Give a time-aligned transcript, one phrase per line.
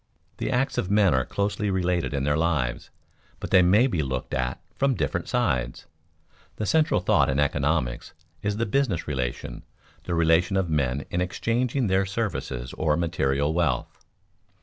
[0.37, 2.89] The acts of men are closely related in their lives,
[3.39, 5.85] but they may be looked at from different sides.
[6.55, 9.61] The central thought in economics is the business relation,
[10.05, 13.95] the relation of men in exchanging their services or material wealth.